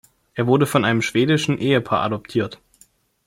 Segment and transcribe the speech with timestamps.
[0.33, 2.59] Er wurde von einem schwedischen Ehepaar adoptiert.